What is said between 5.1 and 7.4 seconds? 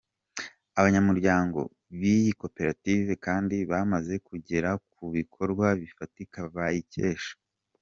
bikorwa bifatika bayikesha.